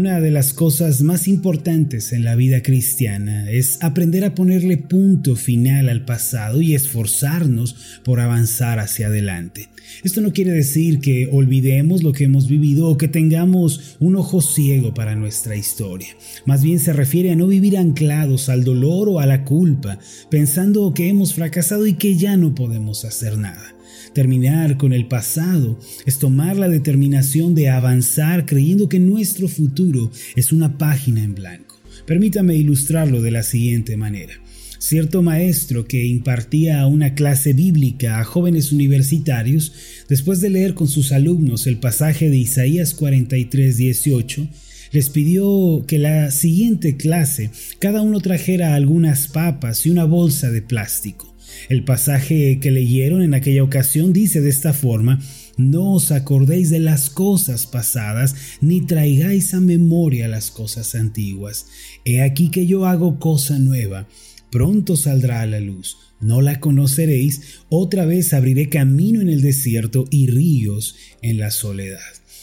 [0.00, 5.36] Una de las cosas más importantes en la vida cristiana es aprender a ponerle punto
[5.36, 9.68] final al pasado y esforzarnos por avanzar hacia adelante.
[10.02, 14.40] Esto no quiere decir que olvidemos lo que hemos vivido o que tengamos un ojo
[14.40, 16.16] ciego para nuestra historia.
[16.46, 19.98] Más bien se refiere a no vivir anclados al dolor o a la culpa,
[20.30, 23.74] pensando que hemos fracasado y que ya no podemos hacer nada.
[24.14, 30.52] Terminar con el pasado es tomar la determinación de avanzar creyendo que nuestro futuro es
[30.52, 31.80] una página en blanco.
[32.06, 34.34] Permítame ilustrarlo de la siguiente manera.
[34.78, 39.72] Cierto maestro que impartía una clase bíblica a jóvenes universitarios,
[40.08, 44.48] después de leer con sus alumnos el pasaje de Isaías 43, 18,
[44.90, 50.62] les pidió que la siguiente clase cada uno trajera algunas papas y una bolsa de
[50.62, 51.29] plástico.
[51.68, 55.20] El pasaje que leyeron en aquella ocasión dice de esta forma,
[55.56, 61.66] no os acordéis de las cosas pasadas, ni traigáis a memoria las cosas antiguas.
[62.04, 64.08] He aquí que yo hago cosa nueva,
[64.50, 70.04] pronto saldrá a la luz, no la conoceréis, otra vez abriré camino en el desierto
[70.10, 72.00] y ríos en la soledad.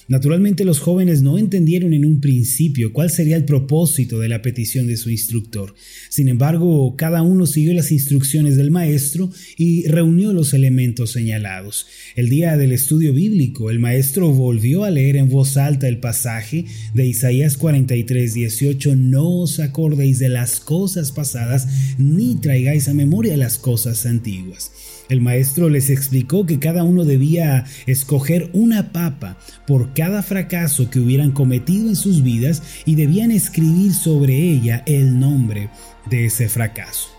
[0.10, 4.88] Naturalmente los jóvenes no entendieron en un principio cuál sería el propósito de la petición
[4.88, 5.76] de su instructor.
[6.08, 11.88] Sin embargo, cada uno siguió las instrucciones del maestro y reunió los elementos señalados.
[12.16, 16.64] El día del estudio bíblico, el maestro volvió a leer en voz alta el pasaje
[16.94, 21.68] de Isaías 43, 18, No os acordéis de las cosas pasadas,
[21.98, 24.72] ni traigáis a memoria las cosas antiguas.
[25.10, 31.00] El maestro les explicó que cada uno debía escoger una papa por cada fracaso que
[31.00, 35.70] hubieran cometido en sus vidas y debían escribir sobre ella el nombre
[36.10, 37.10] de ese fracaso.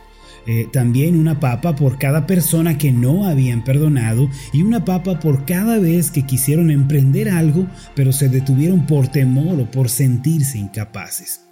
[0.47, 5.45] Eh, también una papa por cada persona que no habían perdonado y una papa por
[5.45, 11.48] cada vez que quisieron emprender algo pero se detuvieron por temor o por sentirse incapaces.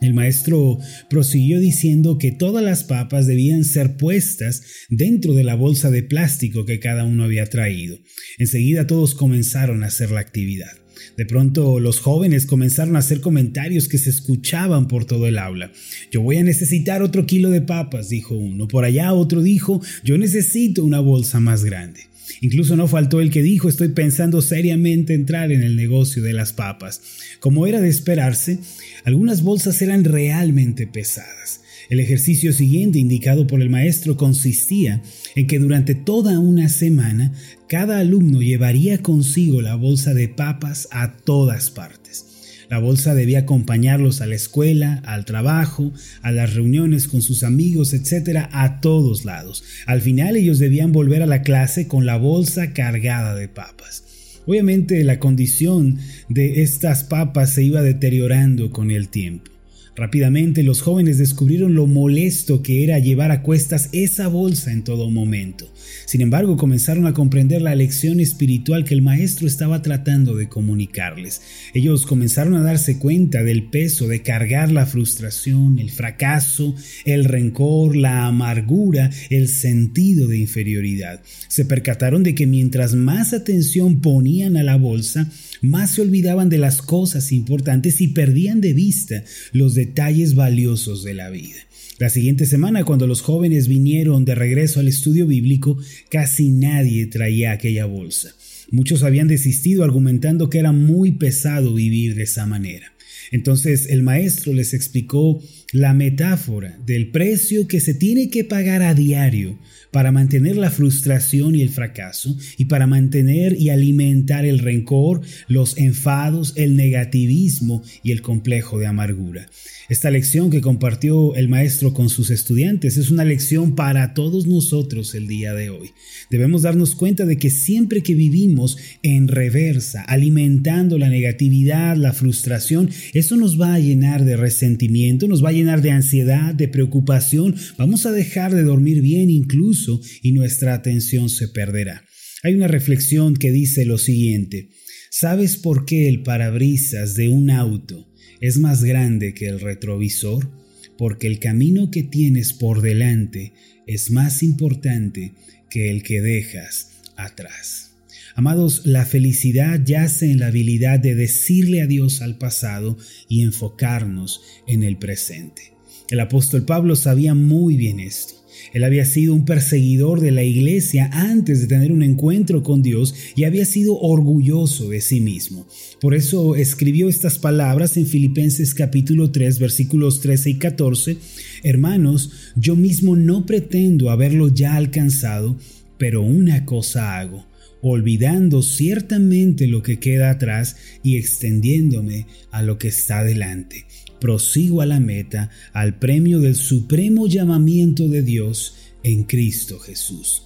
[0.00, 0.78] El maestro
[1.08, 6.64] prosiguió diciendo que todas las papas debían ser puestas dentro de la bolsa de plástico
[6.64, 7.98] que cada uno había traído.
[8.38, 10.72] Enseguida todos comenzaron a hacer la actividad.
[11.16, 15.72] De pronto los jóvenes comenzaron a hacer comentarios que se escuchaban por todo el aula.
[16.10, 18.68] Yo voy a necesitar otro kilo de papas, dijo uno.
[18.68, 22.08] Por allá otro dijo, yo necesito una bolsa más grande.
[22.40, 26.52] Incluso no faltó el que dijo estoy pensando seriamente entrar en el negocio de las
[26.52, 27.00] papas.
[27.40, 28.58] Como era de esperarse,
[29.04, 31.60] algunas bolsas eran realmente pesadas.
[31.90, 35.02] El ejercicio siguiente indicado por el maestro consistía
[35.34, 37.32] en que durante toda una semana
[37.68, 42.33] cada alumno llevaría consigo la bolsa de papas a todas partes.
[42.68, 45.92] La bolsa debía acompañarlos a la escuela, al trabajo,
[46.22, 49.64] a las reuniones con sus amigos, etc., a todos lados.
[49.86, 54.04] Al final ellos debían volver a la clase con la bolsa cargada de papas.
[54.46, 55.98] Obviamente la condición
[56.28, 59.53] de estas papas se iba deteriorando con el tiempo.
[59.96, 65.08] Rápidamente los jóvenes descubrieron lo molesto que era llevar a cuestas esa bolsa en todo
[65.08, 65.72] momento.
[66.06, 71.42] Sin embargo, comenzaron a comprender la lección espiritual que el maestro estaba tratando de comunicarles.
[71.74, 77.96] Ellos comenzaron a darse cuenta del peso de cargar la frustración, el fracaso, el rencor,
[77.96, 81.22] la amargura, el sentido de inferioridad.
[81.48, 85.30] Se percataron de que mientras más atención ponían a la bolsa,
[85.62, 91.12] más se olvidaban de las cosas importantes y perdían de vista los detalles valiosos de
[91.12, 91.58] la vida.
[91.98, 95.78] La siguiente semana, cuando los jóvenes vinieron de regreso al estudio bíblico,
[96.10, 98.34] casi nadie traía aquella bolsa.
[98.70, 102.92] Muchos habían desistido argumentando que era muy pesado vivir de esa manera.
[103.30, 105.42] Entonces el maestro les explicó
[105.74, 109.58] la metáfora del precio que se tiene que pagar a diario
[109.90, 115.76] para mantener la frustración y el fracaso y para mantener y alimentar el rencor, los
[115.76, 119.48] enfados, el negativismo y el complejo de amargura.
[119.88, 125.14] Esta lección que compartió el maestro con sus estudiantes es una lección para todos nosotros
[125.14, 125.90] el día de hoy.
[126.30, 132.88] Debemos darnos cuenta de que siempre que vivimos en reversa, alimentando la negatividad, la frustración,
[133.12, 138.06] eso nos va a llenar de resentimiento, nos va a de ansiedad, de preocupación, vamos
[138.06, 142.04] a dejar de dormir bien incluso y nuestra atención se perderá.
[142.42, 144.68] Hay una reflexión que dice lo siguiente,
[145.10, 150.50] ¿sabes por qué el parabrisas de un auto es más grande que el retrovisor
[150.96, 153.52] porque el camino que tienes por delante
[153.86, 155.32] es más importante
[155.70, 157.93] que el que dejas atrás.
[158.36, 162.98] Amados, la felicidad yace en la habilidad de decirle adiós al pasado
[163.28, 165.74] y enfocarnos en el presente.
[166.10, 168.34] El apóstol Pablo sabía muy bien esto.
[168.72, 173.14] Él había sido un perseguidor de la iglesia antes de tener un encuentro con Dios
[173.36, 175.68] y había sido orgulloso de sí mismo.
[176.00, 181.18] Por eso escribió estas palabras en Filipenses capítulo 3 versículos 13 y 14.
[181.62, 185.56] Hermanos, yo mismo no pretendo haberlo ya alcanzado,
[185.98, 187.53] pero una cosa hago
[187.86, 193.84] olvidando ciertamente lo que queda atrás y extendiéndome a lo que está delante.
[194.20, 200.44] Prosigo a la meta, al premio del supremo llamamiento de Dios en Cristo Jesús.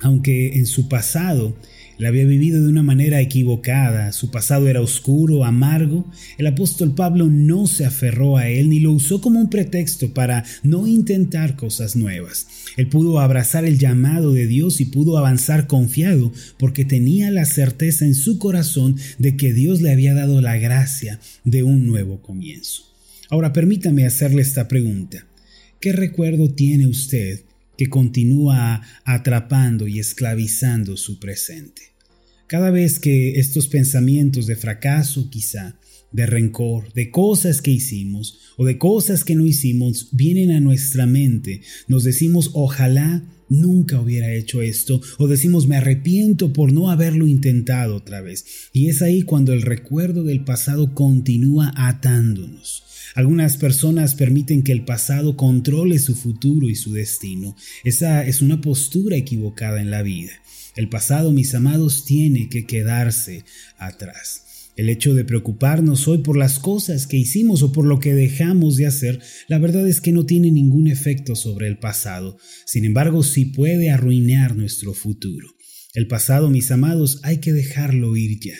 [0.00, 1.56] Aunque en su pasado
[1.98, 7.26] la había vivido de una manera equivocada, su pasado era oscuro, amargo, el apóstol Pablo
[7.26, 11.96] no se aferró a él ni lo usó como un pretexto para no intentar cosas
[11.96, 12.46] nuevas.
[12.76, 18.04] Él pudo abrazar el llamado de Dios y pudo avanzar confiado porque tenía la certeza
[18.04, 22.84] en su corazón de que Dios le había dado la gracia de un nuevo comienzo.
[23.30, 25.26] Ahora permítame hacerle esta pregunta.
[25.80, 27.40] ¿Qué recuerdo tiene usted
[27.78, 31.94] que continúa atrapando y esclavizando su presente.
[32.48, 35.78] Cada vez que estos pensamientos de fracaso quizá,
[36.10, 41.06] de rencor, de cosas que hicimos o de cosas que no hicimos vienen a nuestra
[41.06, 47.28] mente, nos decimos ojalá nunca hubiera hecho esto o decimos me arrepiento por no haberlo
[47.28, 48.44] intentado otra vez.
[48.72, 52.87] Y es ahí cuando el recuerdo del pasado continúa atándonos.
[53.14, 57.56] Algunas personas permiten que el pasado controle su futuro y su destino.
[57.84, 60.32] Esa es una postura equivocada en la vida.
[60.76, 63.44] El pasado, mis amados, tiene que quedarse
[63.78, 64.44] atrás.
[64.76, 68.76] El hecho de preocuparnos hoy por las cosas que hicimos o por lo que dejamos
[68.76, 72.38] de hacer, la verdad es que no tiene ningún efecto sobre el pasado.
[72.64, 75.48] Sin embargo, sí puede arruinar nuestro futuro.
[75.94, 78.54] El pasado, mis amados, hay que dejarlo ir ya.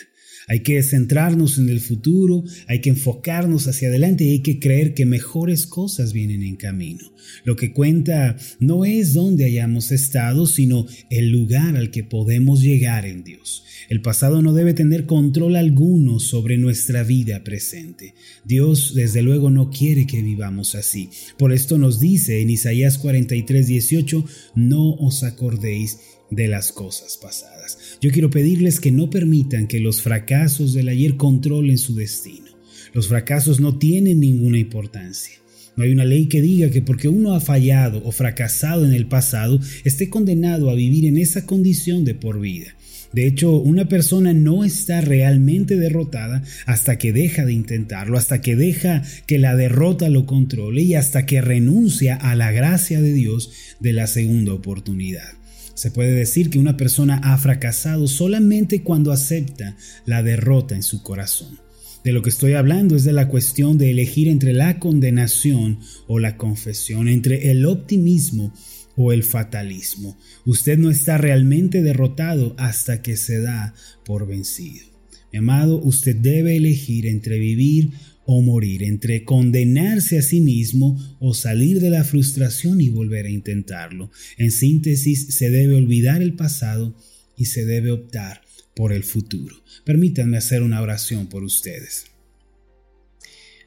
[0.49, 4.95] Hay que centrarnos en el futuro, hay que enfocarnos hacia adelante y hay que creer
[4.95, 7.13] que mejores cosas vienen en camino.
[7.43, 13.05] Lo que cuenta no es dónde hayamos estado, sino el lugar al que podemos llegar
[13.05, 13.63] en Dios.
[13.89, 18.15] El pasado no debe tener control alguno sobre nuestra vida presente.
[18.43, 21.09] Dios desde luego no quiere que vivamos así.
[21.37, 24.25] Por esto nos dice en Isaías 43, 18,
[24.55, 25.99] no os acordéis
[26.31, 27.97] de las cosas pasadas.
[28.01, 32.47] Yo quiero pedirles que no permitan que los fracasos del ayer controlen su destino.
[32.93, 35.35] Los fracasos no tienen ninguna importancia.
[35.75, 39.07] No hay una ley que diga que porque uno ha fallado o fracasado en el
[39.07, 42.75] pasado, esté condenado a vivir en esa condición de por vida.
[43.11, 48.55] De hecho, una persona no está realmente derrotada hasta que deja de intentarlo, hasta que
[48.55, 53.51] deja que la derrota lo controle y hasta que renuncia a la gracia de Dios
[53.79, 55.38] de la segunda oportunidad.
[55.79, 61.01] Se puede decir que una persona ha fracasado solamente cuando acepta la derrota en su
[61.03, 61.57] corazón.
[62.03, 66.19] De lo que estoy hablando es de la cuestión de elegir entre la condenación o
[66.19, 68.53] la confesión, entre el optimismo
[68.97, 70.17] o el fatalismo.
[70.45, 73.73] Usted no está realmente derrotado hasta que se da
[74.03, 74.85] por vencido.
[75.31, 77.91] Mi amado, usted debe elegir entre vivir
[78.31, 83.31] o morir, entre condenarse a sí mismo o salir de la frustración y volver a
[83.31, 84.11] intentarlo.
[84.37, 86.95] En síntesis, se debe olvidar el pasado
[87.35, 88.41] y se debe optar
[88.75, 89.55] por el futuro.
[89.83, 92.05] Permítanme hacer una oración por ustedes.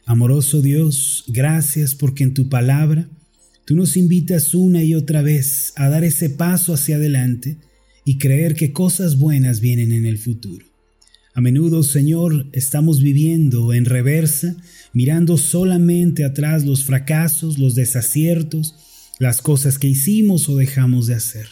[0.06, 3.10] Amoroso Dios, gracias porque en tu palabra
[3.64, 7.56] tú nos invitas una y otra vez a dar ese paso hacia adelante
[8.04, 10.71] y creer que cosas buenas vienen en el futuro.
[11.34, 14.54] A menudo, Señor, estamos viviendo en reversa,
[14.92, 18.74] mirando solamente atrás los fracasos, los desaciertos,
[19.18, 21.46] las cosas que hicimos o dejamos de hacer.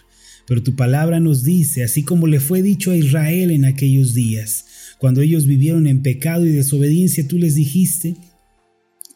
[0.47, 4.67] Pero tu palabra nos dice, así como le fue dicho a Israel en aquellos días,
[4.99, 8.17] cuando ellos vivieron en pecado y desobediencia, tú les dijiste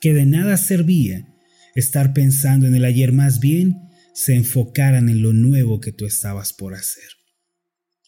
[0.00, 1.28] que de nada servía
[1.75, 3.80] estar pensando en el ayer, más bien
[4.14, 7.09] se enfocaran en lo nuevo que tú estabas por hacer.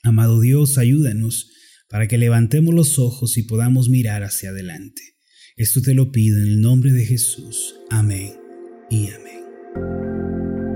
[0.02, 1.50] Amado Dios, ayúdanos
[1.88, 5.02] para que levantemos los ojos y podamos mirar hacia adelante.
[5.56, 7.76] Esto te lo pido en el nombre de Jesús.
[7.90, 8.34] Amén
[8.90, 10.75] y amén.